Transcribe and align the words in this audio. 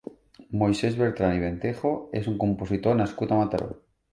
Moisès 0.61 0.95
Bertran 1.01 1.35
i 1.39 1.43
Ventejo 1.43 1.91
és 2.23 2.31
un 2.33 2.41
compositor 2.45 2.99
nascut 3.03 3.37
a 3.37 3.39
Mataró. 3.43 3.71